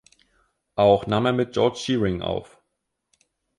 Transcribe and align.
Auch 0.73 1.05
nahm 1.05 1.27
er 1.27 1.31
mit 1.33 1.53
George 1.53 1.77
Shearing 1.77 2.23
auf. 2.23 2.59